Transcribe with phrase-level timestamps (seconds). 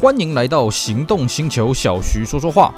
[0.00, 2.72] 欢迎来到行动星球，小徐说说话。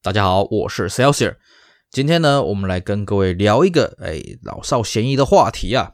[0.00, 1.36] 大家好，我是 Celsius。
[1.90, 5.90] 今天呢，我们来跟各位聊一个哎老少咸宜的话题啊。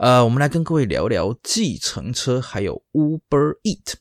[0.00, 3.94] 呃，我们来跟各位聊聊计程车，还有 Uber Eat。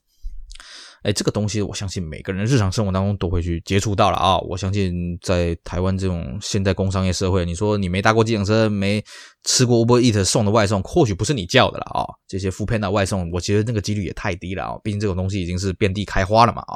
[1.08, 4.38] 哎，这个东西我相信每个人日常生活当中都会去接触到了啊！
[4.40, 9.02] 我相信在台湾这种现代工商业社会，你说你没搭过计程车，没
[9.46, 12.04] 吃过 Uber Eat 送的外送，或许不是你叫的了啊！
[12.28, 14.76] 这些 f o o p a n 的外送，我觉得那个几率也太低了啊！
[14.84, 16.76] 毕竟这种东西已经是遍地开花了嘛啊！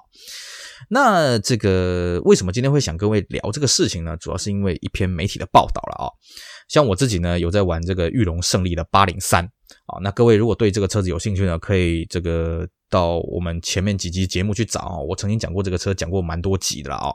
[0.90, 4.16] 那这个为什么今天会想各位聊这个事情呢？
[4.16, 6.08] 主要是因为一篇媒体的报道了啊！
[6.70, 9.44] 像我自己呢，有在玩这个裕隆胜利的八零三
[9.88, 12.66] 啊，那各位如果对这个车子有兴趣呢，可以这个。
[12.92, 17.10] 到我们前面几集节目去找啊，我曾经讲过这个车，讲过蛮多集的了啊。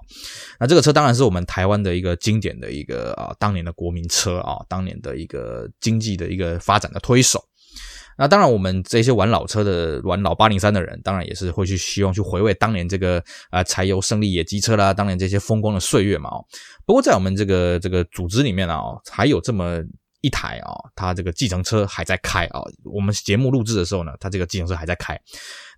[0.58, 7.44] 那这个车当然是我们台湾的一个经典的一个啊，当年的国民车啊，当年的一个经济的一个发展的推手。
[8.18, 16.30] 那当然，我们这些玩老车的、玩老八零三的人，当然也是会去希望去回味当年这个啊柴油胜利野鸡车啦，当年这些风光的岁月嘛。
[16.86, 19.84] 不过在我们这个这个组织里面啊，还有这么。
[20.26, 22.60] 一台啊，它这个计程车还在开啊。
[22.84, 25.16] 我们节目录制的时候呢，它这个计程车还在开。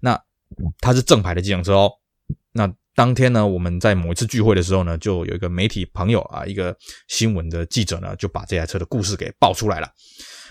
[0.01, 0.19] 那
[0.81, 1.93] 它是正牌的计程车哦。
[2.53, 6.75] 那当天呢，我们在某一次聚会的时候呢，就有一个媒体朋友啊，一个
[7.09, 9.89] 新闻的记者呢，就把这台车的故事给爆出来了。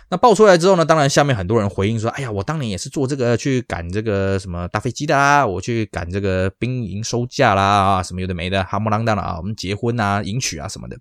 [0.10, 10.98] 那爆出来之后呢，当然下面很多人回应说：“哎呀，我当年也是坐这个去赶这个什么大飞机的啊，我去赶这个兵营收价啦啊，什么有的没的，哈木啷当的啊，我们结婚啊、迎娶啊什么的。”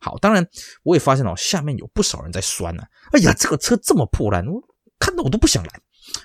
[0.00, 0.46] 好，当然
[0.82, 2.88] 我也发现哦，下面有不少人在酸呢、啊。
[3.12, 4.62] 哎呀，这个车这么破烂，我
[4.98, 5.70] 看到我都不想来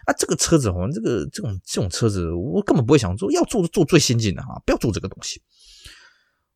[0.06, 0.14] 啊。
[0.18, 5.42] 这个车子哦，这个这种这种车子，我根本不会想坐，要坐就坐最先进的啊，不要坐这个东西。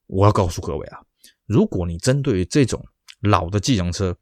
[0.05, 0.99] 我要告诉各位啊，
[1.45, 2.81] 如果你针对于这种
[3.21, 4.15] 老的计程车，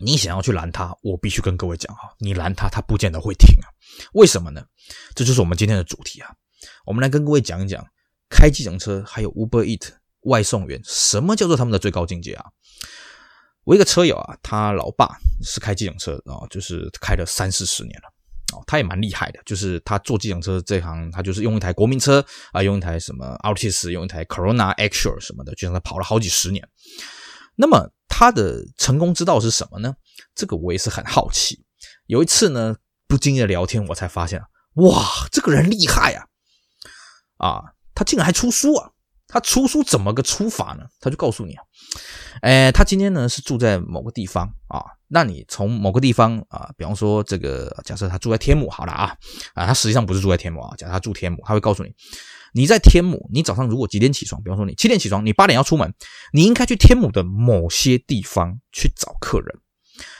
[0.00, 3.66] 你想要去拦他，我必须跟各位讲哈，你拦他，他不见得会停啊。
[4.12, 4.64] 为什么呢？
[5.14, 6.30] 这就是我们今天的主题啊。
[6.86, 7.84] 我们来跟各位讲一讲，
[8.30, 9.88] 开计程车还有 Uber Eat
[10.22, 12.44] 外送员，什么叫做他们的最高境界啊？
[13.64, 18.08] 我一个车友啊，他老爸是开计程车啊，就是开了三四十年了
[18.56, 26.66] 啊，他也蛮厉害的，就是他做计程车这行，他就是用一台国民车啊，用一台什么 Altis，用一台 Corona Actual 什么的，就让他跑了好几十年。
[27.56, 29.94] 那么他的成功之道是什么呢？
[30.34, 31.64] 这个我也是很好奇。
[32.06, 32.76] 有一次呢，
[33.06, 34.42] 不经意的聊天，我才发现，
[34.74, 36.26] 哇，这个人厉害啊！
[37.36, 37.62] 啊，
[37.94, 38.90] 他竟然还出书啊！
[39.26, 40.86] 他出书怎么个出法呢？
[41.00, 41.62] 他就告诉你啊，
[42.42, 49.14] 诶，他今天呢是住在某个地方啊，那你从某个地方啊，比方说这个，假设他住在天母好了啊，
[49.52, 51.94] 啊，他实际上不是住在天母啊，假设他住天母，他会告诉你。
[52.58, 54.42] 你在天母，你早上如果几点起床？
[54.42, 55.94] 比方说你七点起床，你八点要出门，
[56.32, 59.60] 你应该去天母的某些地方去找客人。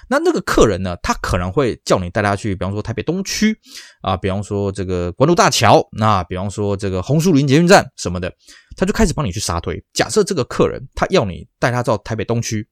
[0.08, 3.58] 那那个客人呢，他可能会叫你带他去，比方说台北东区
[4.02, 8.32] 啊，比方说这个关渡大桥，那比方说这个红树林捷运站什么的。
[8.76, 9.82] 他就开始帮你去杀推。
[9.92, 12.64] 假设这个客人他要你带他到台北东区，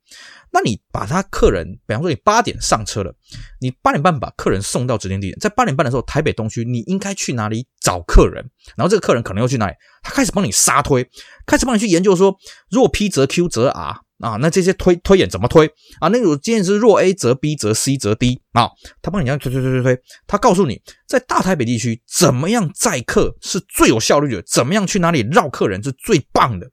[0.53, 3.13] 那你把他客人，比方说你八点上车了，
[3.61, 8.49] 你八点半把客人送到指定地点，在八点半的时候，台北东区你应该去哪里找客人？
[8.77, 9.75] 然后这个客人可能又去哪里？
[10.05, 11.05] 他开始帮你杀推，
[11.45, 12.37] 开始帮你去研究说，
[12.71, 14.06] 若 P 则 Q 则 R。
[14.21, 15.67] 啊，那这些推推演怎么推
[16.01, 16.09] 啊？
[16.09, 18.71] 那种经验是若 A 则 B 则 C 则 D 啊，
[19.03, 26.71] 他帮你这样推推推推推，他告诉你在大台北地区怎么样载客是最有效率的，怎么样去哪里绕客人是最棒的。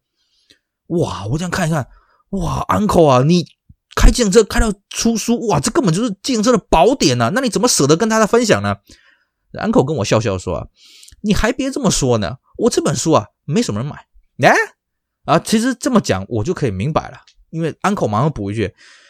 [0.88, 1.86] 哇，我这样看一看，
[2.30, 3.46] 哇，Uncle 啊，你
[3.96, 8.78] 开自行车开到出书，哇，这根本就是自行车的宝典呐、那你怎么舍得跟大家分享呢
[9.54, 10.68] ？Uncle 跟我笑笑说啊，
[11.22, 14.06] 你还别这么说呢，我这本书啊没什么人买，
[14.42, 14.56] 哎
[15.26, 17.18] 啊，其实这么讲我就可以明白了。
[17.54, 18.64] 因为 Uncle 马上补一句，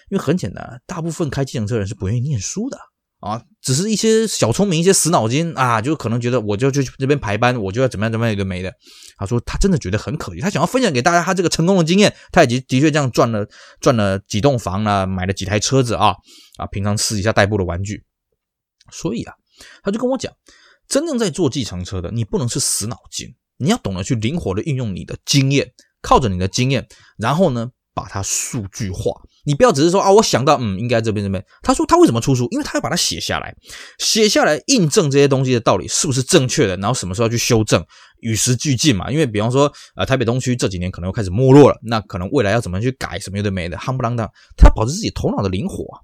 [0.10, 2.78] 因为很简单，大部分开计程车人是不愿意念书的
[3.22, 8.74] 啊，只是一些小聪明、一些死脑筋啊，就可能觉得我就去这边排班，我就要怎么样怎么样，一个没的。
[9.18, 13.48] 他说他真的觉得很可惜，他想要分享给大家他这个成功的经验，他也的的确这样赚了
[13.80, 16.14] 赚了几栋房啊，买了几台车子啊
[16.58, 18.04] 啊，平常私底下代步的玩具。
[18.92, 19.34] 所以啊，
[19.82, 20.34] 他就跟我讲，
[20.90, 26.86] 真正在做计程车的，你不能是死脑筋，你要懂得去灵活的运用你的经验，靠着你的经验，
[27.18, 29.12] 然后呢，把它数据化，
[29.46, 31.44] 你不要只是说啊，我想到嗯，应该这边这边。
[31.62, 32.48] 他说他为什么出书？
[32.52, 33.56] 因为他要把它写下来，
[34.00, 37.86] 写下来印证这些东西的道理是不是正确的，然后什么时候要去修正，
[38.22, 39.12] 与时俱进嘛。
[39.12, 46.02] 因为比方说，呃，台北东区这几年可能又开始没落了，那可能未来要怎么去改，什么有的没的，夯不啷当，他要保持自己头脑的灵活啊。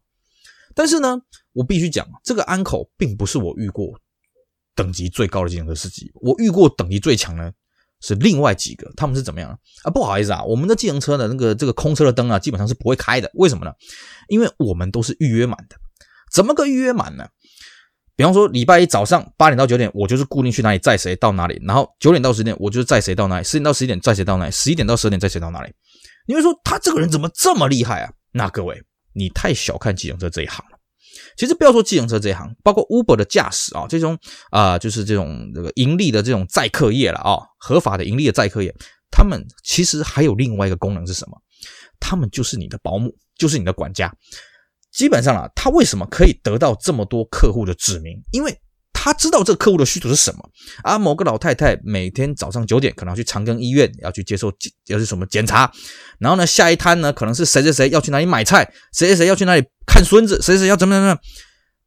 [0.75, 1.17] 但是呢，
[1.53, 3.99] 我必须讲，这个安口并不是我遇过
[4.75, 7.51] 等级最高的计程车司机，我遇过等级最强的。
[8.01, 9.49] 是另外几个，他们是怎么样
[9.83, 9.89] 啊？
[9.91, 13.29] 不好意思啊，我们的计程车的那个这个空车的灯啊，基本上是不会开的。
[13.33, 13.71] 为什么呢？
[14.27, 15.75] 因为我们都是预约满的。
[16.31, 17.27] 怎么个预约满呢？
[18.15, 25.71] 比方说礼拜一早上八点到九点，我就是固定去哪里载谁到哪里，然后九点到十点我就是载谁到哪里，十点到十一点载谁到哪里，十一点到十二点载谁到哪里。
[26.27, 28.11] 你会说他这个人怎么这么厉害啊？
[28.31, 28.81] 那各位，
[29.13, 30.78] 你太小看计程车这一行了。
[31.37, 34.17] 其实不要说计程车这一行，包括 Uber 的驾驶啊，这种
[34.51, 38.73] 啊、就是这种这个盈利的这种载客业了啊，合法的盈利的载客业，
[39.11, 41.37] 他们其实还有另外一个功能是什么？
[41.99, 44.13] 他们就是你的保姆，就是你的管家。
[44.91, 48.19] 基本上啊，他为什么可以得到这么多客户的指名？
[48.31, 48.57] 因为
[49.01, 50.49] 他知道这个客户的需求是什么
[50.83, 50.99] 啊。
[50.99, 54.51] 某个老太太每天早上九点可能要去长庚医院，要去接受
[54.87, 55.71] 要去什么检查，
[56.19, 61.17] 然后呢，下一摊呢可能是谁谁谁要去哪里买菜，谁谁谁要去哪里看孙子，谁谁要怎么怎么。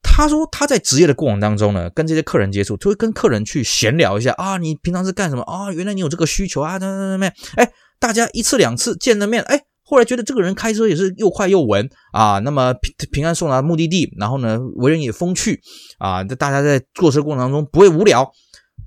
[0.03, 5.71] 他说他在职业的过程当中呢，跟这些客人接触，就会跟客人去闲聊一下啊，你平常是干什么啊？
[5.71, 7.27] 原来你有这个需求啊，怎么怎么怎么？
[7.57, 7.71] 哎，
[8.01, 9.61] 大家一次两次见了面，哎。
[9.93, 15.61] 后来觉得这个人开车也是又快又稳啊，那么平平安送达目的地，然后呢，为人也风趣
[15.99, 18.33] 啊，这大家在坐车过程当中不会无聊，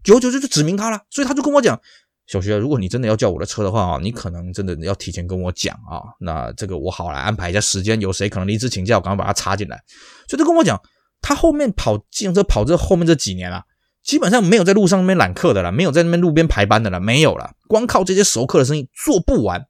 [0.04, 1.80] 久久就就指明他了，所以他就跟我讲，
[2.26, 9.80] 小徐啊，如果你真的要叫我的车的话啊，你可能真的要提前跟我讲啊，那这个我好来安排一下时间，有谁可能离职请假，我赶快把他插进来。
[10.28, 10.82] 所以他跟我讲，
[11.22, 13.62] 他后面跑自行车跑这后面这几年啊，
[14.04, 19.64] 基本上没有在路上那边揽客的了，没有在那边路边排班的了，没有了，光靠这些熟客的生意做不完。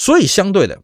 [0.00, 0.80] 所以，相对的，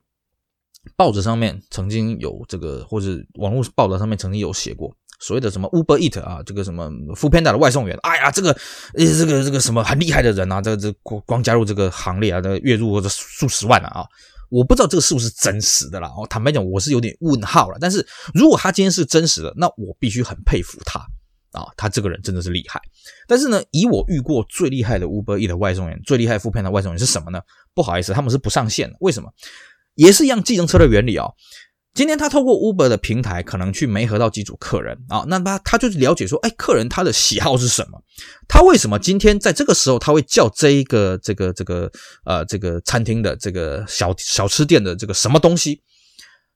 [0.96, 8.52] 报纸上面曾经有这个，或者网络报道上面曾经有写过所谓的什么 Uber Eat 啊，这个什么 Foodpanda 的外送员，哎呀，这个，
[8.92, 14.04] 这个，这个什么很厉害的人啊，这这光光加入这个行列啊，这个月入或者数十万了啊，
[14.50, 16.08] 我不知道这个是不是真实的啦。
[16.08, 17.78] 哦，坦白讲，我是有点问号了。
[17.80, 20.98] 但是如果他今天是真实的，那我必须很佩服他
[21.54, 22.80] 啊，他这个人真的是厉害。
[23.26, 27.40] 但是呢，以我遇过最厉害的 Uber E 的外送员，最厉害 Foodpanda 的外送员是什么呢？
[27.74, 28.96] 不好意思，他们是不上线的。
[29.00, 29.32] 为什么？
[29.94, 31.34] 也是一样，计程车的原理啊、哦。
[31.94, 35.24] 今天他透过 Uber 的平台，可能去媒合到几组客人啊。
[35.28, 38.02] 那他他就是了解说，哎，客人他的喜好是什么？
[38.48, 41.88] 他为什么今天在这个时候他会叫这一个这个这个
[42.24, 45.82] 呃这个餐厅的这个小小吃店的这个什么东西？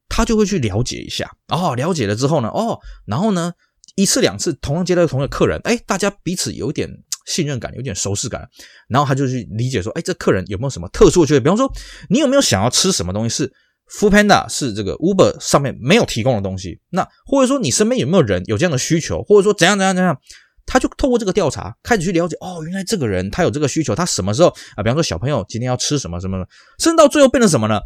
[0.08, 1.30] 他就会去了解一下。
[1.46, 3.52] 哦，了解了之后呢，哦，然后呢，
[3.98, 6.88] 一次两次同样接待同样的客人，哎，大家彼此有点。
[7.26, 8.48] 信任感有点熟识感，
[8.88, 11.40] 然后他就去理解说，哎，这客人有没有什么特殊的需求？
[11.40, 11.70] 比方说，
[12.08, 13.52] 你有没有想要吃什么东西是
[13.90, 16.80] f o o Panda 是这个 Uber 上面没有提供的东西？
[16.88, 19.22] 那或者说你身边有没有人有这样的需求？
[19.24, 20.16] 或者说怎样怎样怎样？
[20.64, 24.82] 他就透过这个调查开始去了解，哦，原来这个人他有这个需求，他什么时候啊？
[24.82, 26.48] 比方说小朋友今天要吃什么什么的，
[26.78, 27.78] 甚至到最后变成什么呢？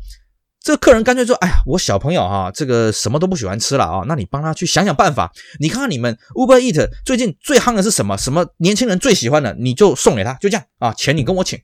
[0.62, 5.32] 这个客人干脆说：“哎呀，我小朋友哈，这个什么都不喜欢吃了啊，那你帮他去想想办法。
[5.58, 8.16] 你看看你们 Uber Eat 最近最夯的是什么？
[8.16, 11.58] 什么年轻人最喜欢的，你就送给他，就这样啊，钱你跟我请。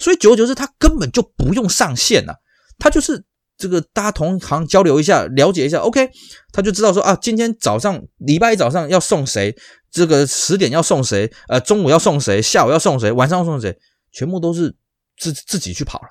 [0.00, 2.34] 所以久而久之，他根本就不用上线了，
[2.76, 3.24] 他就是
[3.56, 6.10] 这个大家同行交流一下，了解一下，OK，
[6.52, 9.54] 他就知道说啊，今天早上礼拜一早上要送谁，
[9.92, 13.78] 这个十点要送谁，呃，中午要送谁，下午要送谁，晚上要送谁，
[14.10, 14.74] 全部都是
[15.16, 16.08] 自自己去跑了。”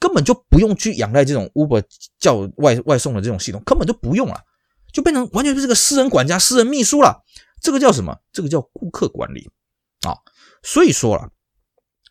[0.00, 1.82] 根本就不用去仰赖这种 Uber
[2.18, 4.40] 叫外外送的这种系统，根本就不用了，
[4.92, 7.22] 就变成完全是这个私人管家、私人秘书了。
[7.60, 8.16] 这个叫什么？
[8.32, 9.48] 这个叫顾客管理
[10.00, 10.16] 啊。
[10.62, 11.28] 所以说了，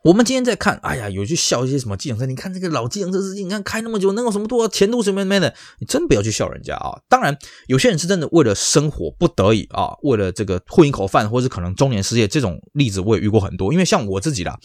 [0.04, 5.54] 我们今天在看，哎呀，有去笑一些什么计程车，你看这个老计程车司机，你看开那么久，能有什么多少前途什么什么的？
[5.80, 7.02] 你真不要去笑人家啊。
[7.10, 7.38] 当然，
[7.68, 13.74] 有些人是真的为了生活不得已啊，为了这个混一口饭，或是可能中年失业，这种例子我也遇过很多。
[13.74, 14.58] 因为像我自己啦。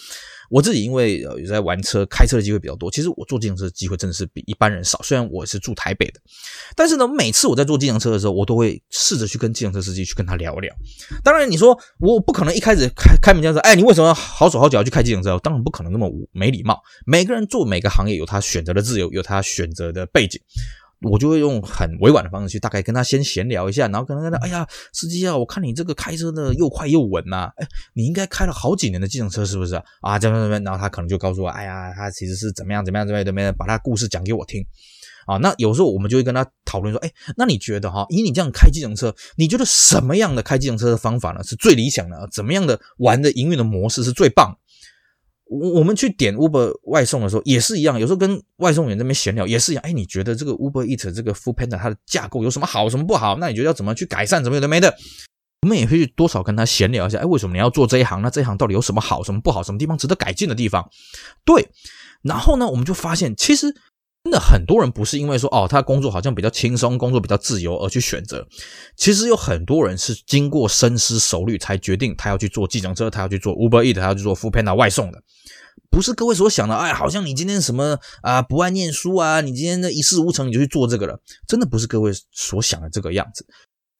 [0.50, 2.90] 我自己因为有在玩车，开车的机会比较多。
[2.90, 5.00] 其实我坐自行车的机会真的是比一般人少。
[5.02, 6.20] 虽然我是住台北的，
[6.74, 10.74] 但是呢，每次我在坐自行车的时候，我都会试着去跟自行车司机去跟他聊聊。
[11.22, 15.38] 当然，你说我不可能一开始开开门这样说，哎，你为什么好手好脚去开自行车？
[15.38, 16.82] 当然不可能那么没礼貌。
[17.04, 20.40] 每个人做每个行业有他选择的自由，有他选择的背景。
[21.10, 29.82] 我就会用很委婉的方式去大概跟他先闲聊一下，然后可能跟他，哎呀，司机啊，我看你这个开车的又快又稳呐，哎，你应该开了好几年的计程车是不是啊？
[30.02, 34.64] 啊，这样这样，然后他可能就告诉我，哎呀，他其实是怎么样怎么样怎么样怎么样，把他故事讲给我听
[35.26, 35.36] 啊。
[35.38, 42.28] 那有时候我们就会跟他讨论说，哎，那你觉得哈，以你这样开计程车，你觉得什么样的开计程车的方法呢是最理想的？
[42.32, 44.56] 怎么样的玩的营运的模式是最棒？
[45.48, 49.84] 我我们去点 Uber 外送的时候也是一样，有时候跟外送员那边闲聊也是一样。
[49.84, 53.36] 哎，你觉得这个 Uber Eat 这个 Foodpanda 它的架构有什么好，什么不好？
[53.38, 54.42] 那你觉得要怎么去改善？
[54.42, 54.94] 怎么有的没的？
[55.62, 57.18] 我们也会去多少跟他闲聊一下。
[57.18, 58.22] 哎，为什么你要做这一行？
[58.22, 59.62] 那这一行到底有什么好，什么不好？
[59.62, 60.88] 什么地方值得改进的地方？
[61.44, 61.68] 对。
[62.22, 63.74] 然后呢，我们就发现其实。
[64.26, 68.44] 真的很多人不是因为说哦，他工作好像比较轻松，工作比较自由而去选择。
[68.96, 75.22] 其实有很多人是经过深思熟虑才决定他要去做计程车，他要去做 Uber Eat，他要去做 Foodpanda 外送的。
[75.92, 81.20] 不是各位所想的，哎，好像你今天什么啊不爱念书啊，你今天的一事无成你就去做这个了。
[81.46, 83.46] 真的不是各位所想的这个样子。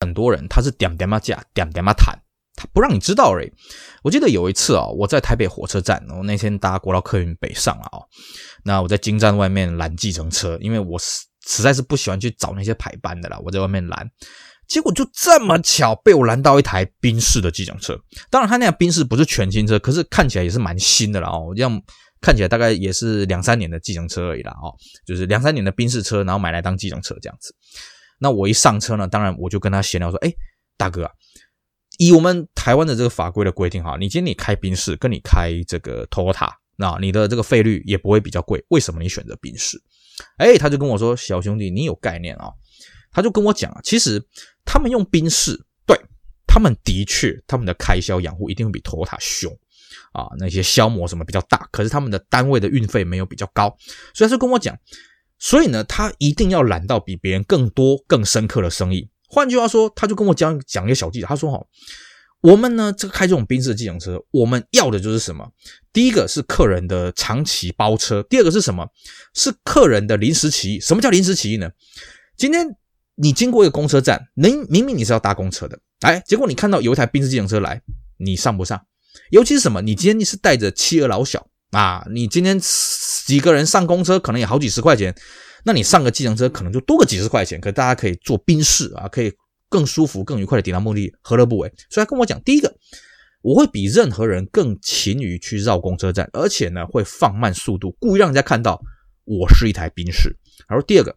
[0.00, 2.18] 很多人他是点点嘛价，点点嘛谈，
[2.72, 3.52] 不让你知道而已。
[4.02, 7.98] 我记得有一次啊，我在台北火车站，我那天搭国道客运北上了啊，
[8.64, 14.08] 那我在京站外面拦计程车，因为我实实在是不喜欢去找那些排班的啦，我在外面拦。
[14.68, 17.96] 结果就这么巧被我拦到一台宾士的计程车，
[18.30, 21.52] 当然他那辆宾士不是全新车，可是看起来也是蛮新的了哦。
[21.54, 21.80] 这样
[22.20, 24.74] 看起来大概也是两三年的计程车而已啦哦，
[25.06, 27.54] 就是两三年的宾士车，然后买来当计程车这样子。
[28.18, 30.32] 那我一上车呢，当然我就跟他闲聊说：“哎，
[30.76, 31.12] 大哥啊，
[31.98, 39.80] 以我们台湾的这个法规的规定哈，你今天你开宾士跟你开这个 Toyota，那你的这个费率也不会比较贵，为什么你选择宾士？”
[40.38, 42.50] 哎，他就跟我说：“小兄弟，你有概念啊？”
[43.12, 44.22] 他就跟我讲啊，其实。
[44.68, 45.96] 他们用宾士，对，
[46.44, 49.56] 他们的确，他们的开销养护一定会比 Toyota 凶
[50.10, 53.68] 啊，那些消磨什么比较大，可是他们的单位的运费没有比较高，
[54.12, 54.76] 所以他就跟我讲，
[55.38, 59.08] 所以呢，他一定要揽到比别人更多、更深刻的生意。
[59.28, 61.64] 换句话说，他就跟我讲讲一个小技巧，他说哈，
[62.40, 65.48] 我们呢，这个开这种宾士的计程车，我们要的就是什么？
[65.92, 68.86] 第一个是客人的长期包车，第二个是什么？
[69.34, 70.80] 是客人的临时起意。
[70.80, 71.70] 什么叫临时起意呢？
[72.36, 72.76] 今天。
[73.18, 77.80] 你经过一个公车站，明明明你是要搭公车的，哎，结果你看到有一台宾士计程车来，
[78.18, 78.78] 你上不上？
[79.30, 79.80] 尤其是什么？
[79.80, 85.14] 你今天你是带着妻儿老小啊，你今天几个人上公车可能也好几十块钱，
[85.66, 89.32] 那你上个计程车可能就多个几十块钱，可大家可以坐宾士啊，可以
[89.68, 91.68] 更舒服、更愉快的抵达目的地，何乐不为？
[91.90, 92.72] 所以他跟我讲，第一个，
[93.42, 98.80] 我会比任何人更勤于去绕公车站，而且呢会放慢速度，故意让人家看到
[99.24, 100.36] 我是一台宾士。
[100.68, 101.16] 然后第二个。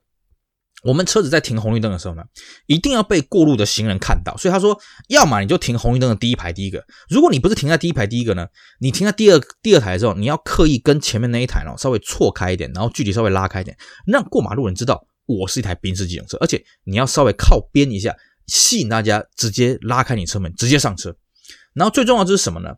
[0.84, 2.24] 我们车子在停红绿灯的时候呢，
[2.66, 4.36] 一定要被过路的行人看到。
[4.38, 6.84] 所以他说，要么你就停红绿灯的第一排第一个。
[7.10, 8.48] 如果你不是停在第一排第一个呢，
[8.80, 16.38] 你停在第二第二台的时候，你要刻意跟前面那一台呢稍微错开一点，然后距离稍微拉开一点，让过马路人知道我是一台宾士机动车。
[16.40, 18.16] 而且你要稍微靠边一下，
[18.48, 21.14] 吸引大家直接拉开你车门，直接上车。
[21.74, 22.70] 然后最重要的是什么呢？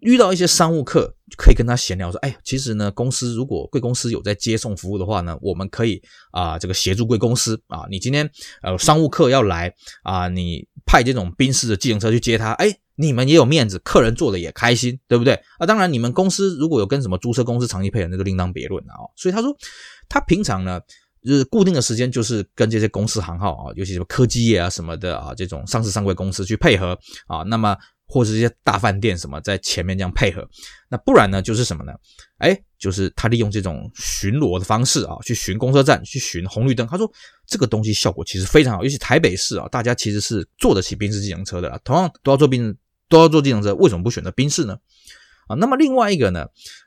[0.00, 6.00] 遇到一些商务客，可以跟他闲聊说：“哎，其实呢，公司如果贵公司有在接送服务的话呢，我们可以
[6.32, 7.86] 啊、这个协助贵公司啊。
[7.90, 8.30] 你今天
[8.62, 9.72] 呃商务客要来
[10.02, 15.32] 啊、你派这种宾士的计程车去接他，哎，你们也有面子，客人坐的也开心，对不对？
[15.58, 19.08] 啊，当然你们公司如果有跟什么租车公司长期配合，那就另当别论了啊。
[19.16, 19.56] 所以他说，
[20.10, 20.78] 他平常呢，
[21.24, 27.74] 就是固定的时间就是跟这些公司行号啊，尤其什么科技业啊什么的啊，这种上市上柜公司去配合啊，那么。
[28.06, 30.48] 或者是一些大饭店什么在前面这样配合，
[30.88, 31.92] 那不然呢就是什么呢？
[32.38, 36.86] 哎，就是他利用这种巡逻的方式啊，去巡公车站，去巡红绿灯。
[36.86, 37.10] 他说
[37.46, 42.74] 这个东西效果其实非常好，尤其台北市啊，大家其实是坐得起宾士计程车的啦，同样都要坐宾
[43.08, 44.76] 都要坐计程车，为什么不选择宾士呢？
[45.48, 46.44] 啊，那么另外一个呢，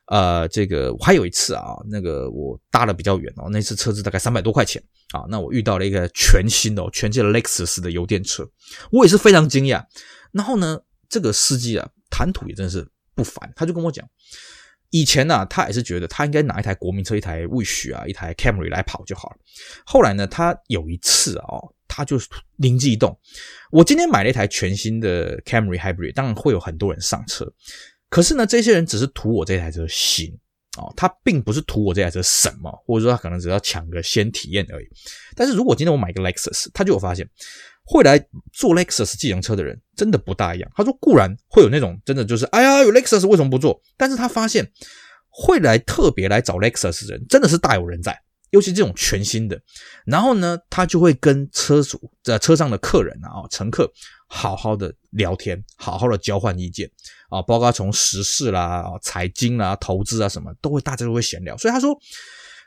[0.07, 4.83] 呃，这个我还有一次啊，那个我搭的比较远哦，那次车子大概三百多块钱
[5.13, 8.45] 啊，那我遇到了一个全新的、全新的 Lexus 的油电车，
[8.91, 9.83] 我也是非常惊讶。
[10.33, 10.77] 然后呢，
[11.09, 13.51] 这个司机啊，谈吐也真是不凡。
[13.55, 14.07] 他就跟我讲，
[14.91, 19.37] 以前呢、啊，他也是觉得他应该拿一台国民车，一台 Wish 啊，一台 Camry 来跑就好了。
[19.85, 21.45] 后来呢，他有一次啊、
[21.87, 22.17] 他就
[22.57, 23.19] 灵机一动，
[23.71, 27.51] 我今天买了一台全新的 Camry Hybrid，当然会有很多人上车。
[28.09, 30.37] 可是呢，这些人只是图我这台车新
[30.77, 34.87] 哦，他并不是图我这台车什么，或者说他可能只要抢个先体验而已。
[35.35, 37.29] 但是如果今天我买一个 Lexus，他就有发现。
[37.91, 38.23] 会来
[38.53, 40.71] 做 Lexus 计程车的人真的不大一样。
[40.75, 43.81] 他说，固然会有那种真的就是，哎呀，有 Lexus 为什么不做？
[43.97, 44.71] 但是他发现
[45.27, 48.15] 会来特别来找 Lexus 的人真的是大有人在，
[48.51, 49.61] 尤其这种全新的。
[50.05, 53.91] 然后呢，他就会跟车主在车上的客人啊、乘客
[54.27, 56.89] 好好的聊天，好好的交换意见
[57.29, 61.57] 啊，包括从时事啦、财经啦、投资啊什么，都会大家都会闲聊。
[61.57, 61.97] 所以他说，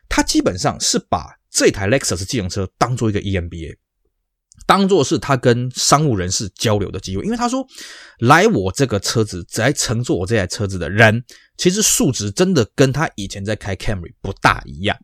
[0.08, 3.76] 他基本上是把这台 Lexus 智能车当做一个 EMBA。
[4.72, 7.62] 当做是他跟商务人士交流的机会，因为他说，
[8.20, 11.22] 来我这个车子来乘坐我这台车子的人，
[11.58, 14.96] 其实素质真的跟他以前在开 Camry 不大一样。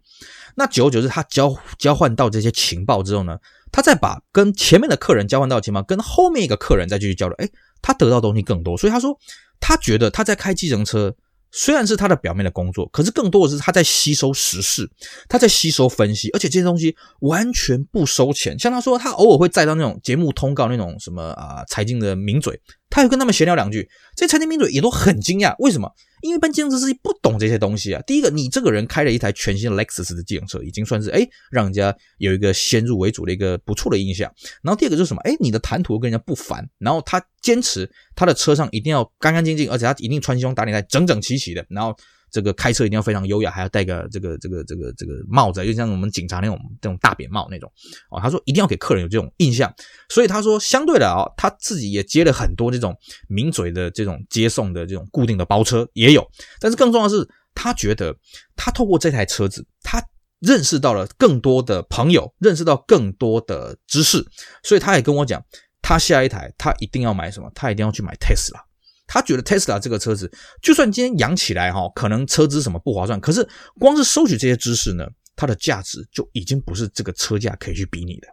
[0.54, 3.36] 那久而久之，他交交换到这些情报之后呢，
[3.70, 8.74] 他再把跟前面的客人交换到情报，跟后面一个客人再继续交流，诶，他得到东西更多。
[8.74, 9.14] 所以他说，
[9.60, 11.14] 他觉得他在开计程车。
[11.50, 14.88] 虽然是他的表面的工作，可是更多的是他在吸收时事，
[15.28, 18.58] 他在吸收分析，而且这些东西完全不收钱。
[18.58, 25.90] 像他说，他偶尔会载到那种节目通告那种什么啊财经的名嘴，他会跟他们闲聊两句，这些财经名嘴也都很惊讶，为什么？
[26.22, 28.02] 因为一般计程车司机不懂这些东西啊。
[28.06, 34.32] 第一个，你这个人开了一台全新的 Lexus 的计程车，已经算是哎让人家有一个先入为主的一个不错的印象。
[34.62, 35.20] 然后第二个就是什么？
[35.22, 36.68] 哎你的谈吐跟人家不凡。
[36.78, 41.64] 然后他坚持他的车上一定要干干净净，而且他一定穿西装打领带，整整齐齐的。
[41.68, 41.96] 然后
[42.30, 47.70] 这个开车一定要非常优雅，还要戴个这个这个这个这个帽子，就像我们警察那种这种大扁帽那种
[48.10, 48.20] 哦。
[48.20, 49.72] 他说一定要给客人有这种印象，
[50.08, 52.96] 所以他说相对的啊，他自己也接了很多这种
[53.28, 56.26] 名嘴的这种接送的这种固定的包车也有，
[56.60, 58.14] 但是更重要的是，他觉得
[58.56, 60.02] 他透过这台车子，他
[60.40, 64.24] 认识到了更多的朋友，认识到更多的知识，
[64.62, 65.42] 所以他也跟我讲，
[65.82, 68.67] 他下一台他一定要买什么，他一定要去买 Tesla。
[69.08, 70.30] 他觉得 Tesla 这个车子，
[70.62, 73.48] 就算今天养起来哈，可能车资什么不划算，可是
[73.80, 78.28] 光是收取这些知识呢，它的价值就已经不是这个车价可以去比拟的。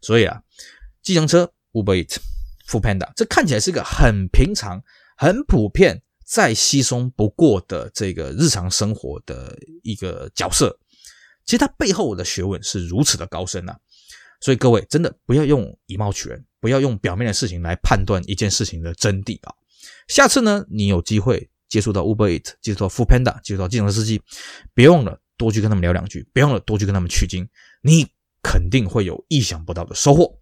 [0.00, 0.42] 所以啊，
[1.02, 2.16] 计程车 Uber Eat、
[2.66, 4.82] f o o Panda，这看起来是个很平常、
[5.16, 10.76] 很普遍、再稀松不过的这个日常生活的一个角色，
[11.44, 13.78] 其实它背后的学问是如此的高深啊！
[14.40, 19.54] 所以各位真的不要用以貌取人，不要用表面的事情来判断一件事情的真谛啊！
[20.08, 24.20] 下次呢，你有机会接触到 Uber Eats，接触到 Foodpanda，接触到计程车司机，
[24.74, 27.48] 别忘了多去跟他们聊两句，别忘了多去跟他们取经，
[27.82, 28.06] 你
[28.42, 30.38] 肯定会有意想不到的收获。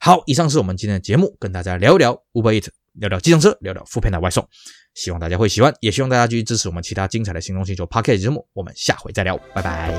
[0.00, 4.48] 好，以上是我们今天的节目，跟大家聊一聊 Uber Eats，聊聊计程车，聊聊 Foodpanda 外送，
[4.94, 9.92] 希望大家会喜欢，也希望大家继续支持我们其他精彩的行动星球 Pocket 节目，我们下回再聊，拜拜。